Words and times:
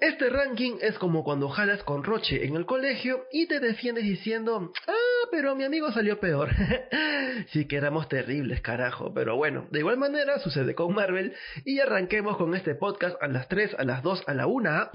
Este 0.00 0.30
ranking 0.30 0.76
es 0.80 0.96
como 0.96 1.24
cuando 1.24 1.48
jalas 1.48 1.82
con 1.82 2.04
Roche 2.04 2.46
en 2.46 2.54
el 2.54 2.66
colegio 2.66 3.26
y 3.32 3.48
te 3.48 3.58
defiendes 3.58 4.04
diciendo, 4.04 4.72
ah, 4.86 5.26
pero 5.32 5.56
mi 5.56 5.64
amigo 5.64 5.90
salió 5.90 6.20
peor. 6.20 6.50
sí 7.48 7.66
que 7.66 7.76
éramos 7.76 8.08
terribles, 8.08 8.60
carajo. 8.60 9.12
Pero 9.12 9.34
bueno, 9.34 9.66
de 9.72 9.80
igual 9.80 9.96
manera 9.96 10.38
sucede 10.38 10.76
con 10.76 10.94
Marvel 10.94 11.34
y 11.64 11.80
arranquemos 11.80 12.36
con 12.36 12.54
este 12.54 12.76
podcast 12.76 13.20
a 13.20 13.26
las 13.26 13.48
3, 13.48 13.74
a 13.76 13.84
las 13.84 14.04
2, 14.04 14.22
a 14.28 14.34
la 14.34 14.46
1. 14.46 14.90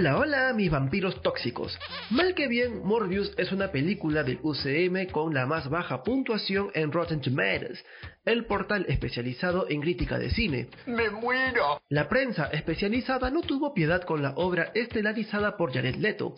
Hola, 0.00 0.16
hola, 0.16 0.52
mis 0.54 0.70
vampiros 0.70 1.20
tóxicos. 1.20 1.78
Mal 2.08 2.34
que 2.34 2.48
bien, 2.48 2.82
Morbius 2.82 3.34
es 3.36 3.52
una 3.52 3.70
película 3.70 4.22
del 4.22 4.38
UCM 4.42 5.12
con 5.12 5.34
la 5.34 5.44
más 5.44 5.68
baja 5.68 6.02
puntuación 6.02 6.70
en 6.72 6.90
Rotten 6.90 7.20
Tomatoes, 7.20 7.84
el 8.24 8.44
portal 8.44 8.84
especializado 8.88 9.66
en 9.68 9.80
crítica 9.80 10.18
de 10.18 10.30
cine. 10.30 10.68
¡Me 10.86 11.10
muero! 11.10 11.80
La 11.88 12.08
prensa 12.08 12.46
especializada 12.46 13.30
no 13.30 13.40
tuvo 13.42 13.72
piedad 13.72 14.02
con 14.02 14.22
la 14.22 14.32
obra 14.36 14.70
estelarizada 14.74 15.56
por 15.56 15.72
Jared 15.72 15.96
Leto. 15.96 16.34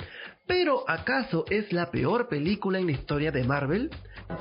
Pero, 0.46 0.84
¿acaso 0.88 1.44
es 1.50 1.72
la 1.72 1.90
peor 1.90 2.28
película 2.28 2.78
en 2.78 2.86
la 2.86 2.92
historia 2.92 3.30
de 3.30 3.44
Marvel? 3.44 3.90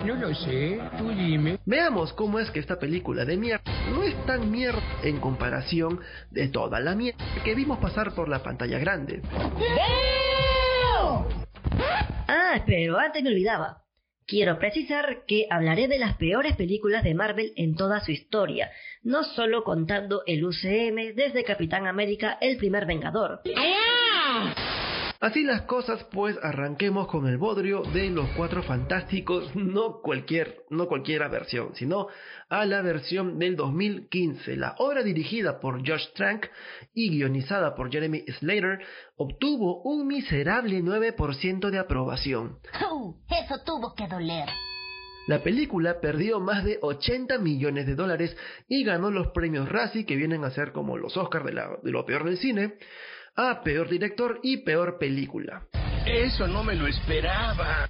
No 0.05 0.15
lo 0.15 0.33
sé, 0.33 0.79
tú 0.97 1.09
dime. 1.09 1.59
Veamos 1.65 2.13
cómo 2.13 2.39
es 2.39 2.49
que 2.51 2.59
esta 2.59 2.79
película 2.79 3.25
de 3.25 3.37
mierda 3.37 3.63
no 3.91 4.03
es 4.03 4.15
tan 4.25 4.49
mierda 4.49 4.81
en 5.03 5.19
comparación 5.19 5.99
de 6.29 6.47
toda 6.47 6.79
la 6.79 6.95
mierda 6.95 7.23
que 7.43 7.55
vimos 7.55 7.79
pasar 7.79 8.13
por 8.13 8.29
la 8.29 8.41
pantalla 8.41 8.79
grande. 8.79 9.21
Ah, 12.27 12.63
pero 12.65 12.97
antes 12.97 13.21
me 13.23 13.29
olvidaba. 13.29 13.81
Quiero 14.31 14.57
precisar 14.59 15.25
que 15.27 15.45
hablaré 15.49 15.89
de 15.89 15.99
las 15.99 16.15
peores 16.15 16.55
películas 16.55 17.03
de 17.03 17.13
Marvel 17.13 17.51
en 17.57 17.75
toda 17.75 17.99
su 17.99 18.13
historia, 18.13 18.71
no 19.03 19.25
solo 19.25 19.65
contando 19.65 20.23
el 20.25 20.45
UCM 20.45 21.13
desde 21.15 21.43
Capitán 21.43 21.85
América 21.85 22.37
el 22.39 22.55
primer 22.55 22.85
Vengador. 22.85 23.41
Así 25.21 25.43
las 25.43 25.61
cosas, 25.61 26.03
pues 26.11 26.35
arranquemos 26.41 27.07
con 27.07 27.27
el 27.27 27.37
bodrio 27.37 27.83
de 27.93 28.09
los 28.09 28.27
cuatro 28.31 28.63
fantásticos, 28.63 29.55
no 29.55 30.01
cualquier, 30.01 30.63
no 30.71 30.87
cualquiera 30.87 31.27
versión, 31.27 31.75
sino 31.75 32.07
a 32.49 32.65
la 32.65 32.81
versión 32.81 33.37
del 33.37 33.55
2015. 33.55 34.57
La 34.57 34.73
obra 34.79 35.03
dirigida 35.03 35.59
por 35.59 35.87
Josh 35.87 36.11
Trank 36.15 36.47
y 36.95 37.11
guionizada 37.11 37.75
por 37.75 37.91
Jeremy 37.91 38.23
Slater 38.39 38.79
obtuvo 39.15 39.83
un 39.83 40.07
miserable 40.07 40.81
9% 40.81 41.69
de 41.69 41.77
aprobación. 41.77 42.57
eso 43.29 43.63
tuvo 43.63 43.93
que 43.93 44.07
doler. 44.07 44.49
La 45.27 45.43
película 45.43 46.01
perdió 46.01 46.39
más 46.39 46.65
de 46.65 46.79
80 46.81 47.37
millones 47.37 47.85
de 47.85 47.93
dólares 47.93 48.35
y 48.67 48.83
ganó 48.83 49.11
los 49.11 49.27
premios 49.27 49.69
Razzie, 49.69 50.07
que 50.07 50.15
vienen 50.15 50.43
a 50.45 50.49
ser 50.49 50.71
como 50.71 50.97
los 50.97 51.15
Oscars 51.15 51.45
de, 51.45 51.51
de 51.51 51.91
lo 51.91 52.07
peor 52.07 52.23
del 52.25 52.39
cine, 52.39 52.73
a 53.35 53.61
Peor 53.63 53.89
Director 53.89 54.39
y 54.43 54.57
Peor 54.57 54.97
Película. 54.99 55.67
Eso 56.05 56.47
no 56.47 56.63
me 56.63 56.75
lo 56.75 56.87
esperaba. 56.87 57.87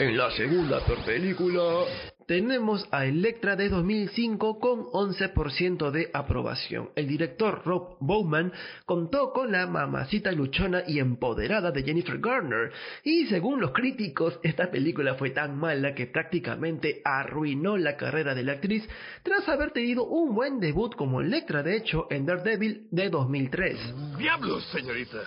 En 0.00 0.16
la 0.16 0.30
segunda 0.30 0.80
película 1.04 1.84
tenemos 2.26 2.88
a 2.90 3.04
Electra 3.04 3.54
de 3.54 3.68
2005 3.68 4.58
con 4.58 4.84
11% 4.84 5.90
de 5.90 6.08
aprobación. 6.14 6.88
El 6.96 7.06
director 7.06 7.60
Rob 7.66 7.98
Bowman 8.00 8.50
contó 8.86 9.34
con 9.34 9.52
la 9.52 9.66
mamacita 9.66 10.32
luchona 10.32 10.84
y 10.86 11.00
empoderada 11.00 11.70
de 11.70 11.82
Jennifer 11.82 12.18
Garner 12.18 12.72
y 13.04 13.26
según 13.26 13.60
los 13.60 13.72
críticos 13.72 14.40
esta 14.42 14.70
película 14.70 15.16
fue 15.16 15.32
tan 15.32 15.58
mala 15.58 15.94
que 15.94 16.06
prácticamente 16.06 17.02
arruinó 17.04 17.76
la 17.76 17.98
carrera 17.98 18.34
de 18.34 18.44
la 18.44 18.52
actriz 18.52 18.88
tras 19.22 19.46
haber 19.50 19.72
tenido 19.72 20.06
un 20.06 20.34
buen 20.34 20.60
debut 20.60 20.94
como 20.96 21.20
Electra 21.20 21.62
de 21.62 21.76
hecho 21.76 22.06
en 22.08 22.24
Daredevil 22.24 22.86
de 22.90 23.10
2003. 23.10 24.16
¡Diablos, 24.16 24.64
señorita! 24.72 25.18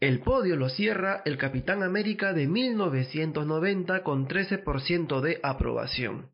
El 0.00 0.20
podio 0.20 0.56
lo 0.56 0.68
cierra 0.68 1.22
el 1.24 1.38
Capitán 1.38 1.82
América 1.82 2.34
de 2.34 2.46
1990 2.46 4.02
con 4.02 4.28
13% 4.28 5.20
de 5.20 5.40
aprobación. 5.42 6.30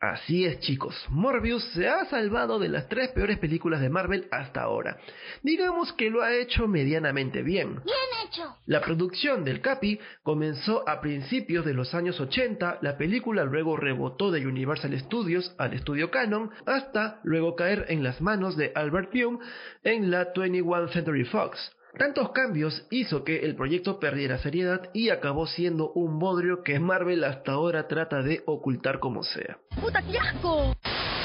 Así 0.00 0.44
es 0.44 0.60
chicos, 0.60 0.94
Morbius 1.08 1.64
se 1.72 1.88
ha 1.88 2.04
salvado 2.06 2.58
de 2.58 2.68
las 2.68 2.88
tres 2.88 3.10
peores 3.10 3.38
películas 3.38 3.80
de 3.80 3.90
Marvel 3.90 4.28
hasta 4.30 4.62
ahora. 4.62 4.98
Digamos 5.42 5.92
que 5.92 6.10
lo 6.10 6.22
ha 6.22 6.34
hecho 6.34 6.66
medianamente 6.66 7.42
bien. 7.42 7.80
Bien 7.84 8.26
hecho. 8.26 8.56
La 8.66 8.80
producción 8.80 9.44
del 9.44 9.60
Capi 9.60 9.98
comenzó 10.22 10.88
a 10.88 11.00
principios 11.00 11.64
de 11.64 11.74
los 11.74 11.94
años 11.94 12.18
80, 12.20 12.78
la 12.80 12.96
película 12.96 13.44
luego 13.44 13.76
rebotó 13.76 14.30
de 14.30 14.46
Universal 14.46 14.98
Studios 15.00 15.54
al 15.58 15.74
estudio 15.74 16.10
Canon, 16.10 16.50
hasta 16.66 17.20
luego 17.24 17.56
caer 17.56 17.86
en 17.88 18.02
las 18.02 18.20
manos 18.20 18.56
de 18.56 18.72
Albert 18.74 19.10
Pyun 19.10 19.38
en 19.82 20.10
la 20.10 20.32
21 20.34 20.88
Century 20.88 21.24
Fox. 21.24 21.75
Tantos 21.98 22.30
cambios 22.32 22.86
hizo 22.90 23.24
que 23.24 23.38
el 23.38 23.56
proyecto 23.56 23.98
perdiera 23.98 24.36
seriedad 24.38 24.90
y 24.92 25.08
acabó 25.08 25.46
siendo 25.46 25.92
un 25.92 26.18
bodrio 26.18 26.62
que 26.62 26.78
Marvel 26.78 27.24
hasta 27.24 27.52
ahora 27.52 27.88
trata 27.88 28.22
de 28.22 28.42
ocultar 28.44 28.98
como 28.98 29.22
sea. 29.22 29.56
¡Puta, 29.80 30.02
qué 30.02 30.18
asco! 30.18 30.76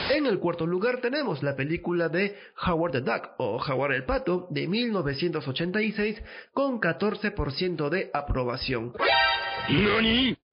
En 0.09 0.25
el 0.25 0.39
cuarto 0.39 0.65
lugar 0.65 1.01
tenemos 1.01 1.43
la 1.43 1.57
película 1.57 2.07
de 2.07 2.37
Howard 2.65 2.93
the 2.93 3.01
Duck 3.01 3.31
o 3.37 3.57
Howard 3.57 3.93
el 3.93 4.05
Pato 4.05 4.47
de 4.49 4.67
1986 4.67 6.21
con 6.53 6.79
14% 6.79 7.89
de 7.89 8.09
aprobación. 8.13 8.93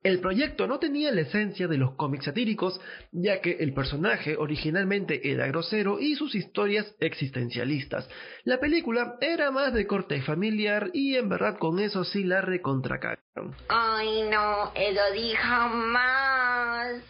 El 0.04 0.20
proyecto 0.20 0.68
no 0.68 0.78
tenía 0.78 1.10
la 1.10 1.22
esencia 1.22 1.66
de 1.66 1.76
los 1.76 1.96
cómics 1.96 2.26
satíricos, 2.26 2.80
ya 3.10 3.40
que 3.40 3.56
el 3.58 3.74
personaje 3.74 4.36
originalmente 4.36 5.32
era 5.32 5.48
grosero 5.48 5.98
y 5.98 6.14
sus 6.14 6.36
historias 6.36 6.94
existencialistas. 7.00 8.08
La 8.44 8.60
película 8.60 9.16
era 9.20 9.50
más 9.50 9.74
de 9.74 9.88
corte 9.88 10.22
familiar 10.22 10.90
y 10.92 11.16
en 11.16 11.28
verdad 11.28 11.58
con 11.58 11.80
eso 11.80 12.04
sí 12.04 12.22
la 12.22 12.40
recontracagaron. 12.40 13.56
Ay 13.68 14.22
no, 14.30 14.72
eso 14.76 15.00
dijo 15.14 15.68
más. 15.68 17.02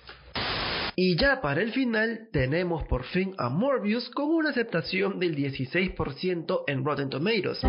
Y 0.96 1.16
ya 1.16 1.42
para 1.42 1.60
el 1.60 1.72
final 1.72 2.28
tenemos 2.32 2.84
por 2.88 3.04
fin 3.04 3.34
a 3.36 3.50
Morbius 3.50 4.08
con 4.10 4.30
una 4.30 4.50
aceptación 4.50 5.20
del 5.20 5.36
16% 5.36 6.64
en 6.66 6.84
Rotten 6.84 7.10
Tomatoes. 7.10 7.60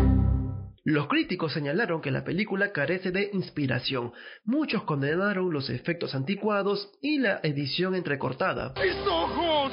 Los 0.84 1.08
críticos 1.08 1.52
señalaron 1.52 2.00
que 2.00 2.10
la 2.10 2.24
película 2.24 2.72
carece 2.72 3.10
de 3.10 3.30
inspiración. 3.34 4.12
Muchos 4.44 4.84
condenaron 4.84 5.52
los 5.52 5.68
efectos 5.68 6.14
anticuados 6.14 6.90
y 7.02 7.18
la 7.18 7.40
edición 7.42 7.94
entrecortada. 7.94 8.72
¡Mis 8.82 8.96
ojos! 9.06 9.72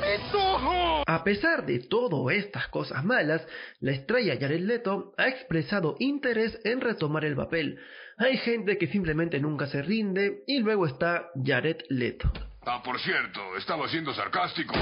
¡Mis 0.00 0.34
ojos! 0.34 1.02
A 1.06 1.24
pesar 1.24 1.66
de 1.66 1.80
todas 1.80 2.36
estas 2.36 2.68
cosas 2.68 3.04
malas, 3.04 3.44
la 3.80 3.92
estrella 3.92 4.36
Jared 4.38 4.60
Leto 4.60 5.12
ha 5.18 5.28
expresado 5.28 5.96
interés 5.98 6.60
en 6.64 6.80
retomar 6.80 7.24
el 7.24 7.34
papel. 7.34 7.80
Hay 8.16 8.36
gente 8.38 8.78
que 8.78 8.86
simplemente 8.86 9.40
nunca 9.40 9.66
se 9.66 9.82
rinde 9.82 10.44
y 10.46 10.60
luego 10.60 10.86
está 10.86 11.30
Jared 11.44 11.78
Leto. 11.88 12.32
Ah, 12.64 12.80
por 12.84 13.00
cierto, 13.00 13.40
estaba 13.58 13.88
siendo 13.88 14.14
sarcástico. 14.14 14.74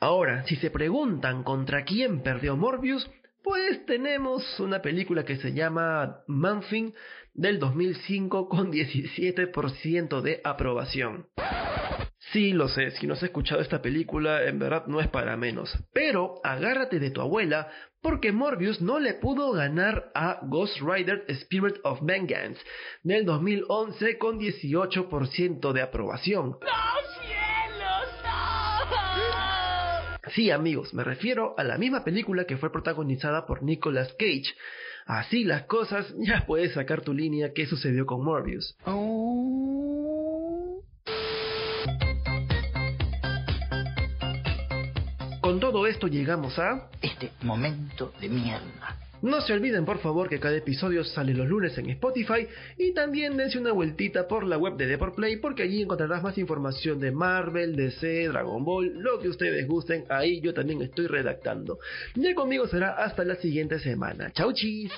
Ahora, 0.00 0.42
si 0.44 0.56
se 0.56 0.70
preguntan 0.70 1.44
contra 1.44 1.84
quién 1.84 2.22
perdió 2.22 2.56
Morbius, 2.56 3.08
pues 3.44 3.84
tenemos 3.84 4.58
una 4.58 4.80
película 4.80 5.24
que 5.24 5.36
se 5.36 5.52
llama 5.52 6.22
Manfin 6.26 6.94
del 7.34 7.58
2005 7.58 8.48
con 8.48 8.72
17% 8.72 10.22
de 10.22 10.40
aprobación. 10.42 11.26
Sí, 12.32 12.52
lo 12.52 12.68
sé, 12.68 12.90
si 12.92 13.06
no 13.06 13.12
has 13.12 13.22
escuchado 13.22 13.60
esta 13.60 13.82
película, 13.82 14.44
en 14.44 14.58
verdad 14.58 14.86
no 14.86 14.98
es 14.98 15.08
para 15.08 15.36
menos. 15.36 15.70
Pero 15.92 16.40
agárrate 16.42 16.98
de 16.98 17.10
tu 17.10 17.20
abuela, 17.20 17.68
porque 18.00 18.32
Morbius 18.32 18.80
no 18.80 18.98
le 18.98 19.14
pudo 19.14 19.52
ganar 19.52 20.10
a 20.14 20.40
Ghost 20.42 20.80
Rider 20.80 21.24
Spirit 21.28 21.76
of 21.84 22.00
Vengeance 22.02 22.60
del 23.02 23.26
2011 23.26 24.16
con 24.18 24.40
18% 24.40 25.72
de 25.72 25.82
aprobación. 25.82 26.56
Sí, 30.34 30.50
amigos, 30.50 30.92
me 30.92 31.04
refiero 31.04 31.54
a 31.56 31.62
la 31.62 31.78
misma 31.78 32.02
película 32.02 32.44
que 32.44 32.56
fue 32.56 32.72
protagonizada 32.72 33.46
por 33.46 33.62
Nicolas 33.62 34.12
Cage. 34.18 34.52
Así 35.06 35.44
las 35.44 35.64
cosas, 35.64 36.12
ya 36.18 36.44
puedes 36.44 36.72
sacar 36.72 37.02
tu 37.02 37.14
línea 37.14 37.52
qué 37.54 37.66
sucedió 37.66 38.04
con 38.04 38.24
Morbius. 38.24 38.76
Con 45.40 45.60
todo 45.60 45.86
esto 45.86 46.08
llegamos 46.08 46.58
a... 46.58 46.88
Este 47.00 47.30
momento 47.42 48.12
de 48.20 48.28
mierda. 48.28 48.98
No 49.24 49.40
se 49.40 49.54
olviden 49.54 49.86
por 49.86 50.00
favor 50.00 50.28
que 50.28 50.38
cada 50.38 50.54
episodio 50.54 51.02
sale 51.02 51.32
los 51.32 51.48
lunes 51.48 51.78
en 51.78 51.88
Spotify 51.88 52.46
y 52.76 52.92
también 52.92 53.38
dense 53.38 53.58
una 53.58 53.72
vueltita 53.72 54.28
por 54.28 54.44
la 54.44 54.58
web 54.58 54.76
de 54.76 54.86
Deportplay 54.86 55.38
porque 55.38 55.62
allí 55.62 55.80
encontrarás 55.80 56.22
más 56.22 56.36
información 56.36 57.00
de 57.00 57.10
Marvel, 57.10 57.74
DC, 57.74 58.28
Dragon 58.28 58.62
Ball, 58.62 58.92
lo 58.98 59.18
que 59.20 59.30
ustedes 59.30 59.66
gusten, 59.66 60.04
ahí 60.10 60.42
yo 60.42 60.52
también 60.52 60.82
estoy 60.82 61.06
redactando. 61.06 61.78
Ya 62.14 62.34
conmigo 62.34 62.68
será 62.68 63.02
hasta 63.02 63.24
la 63.24 63.36
siguiente 63.36 63.78
semana. 63.78 64.30
Chau 64.30 64.52
chis. 64.52 64.92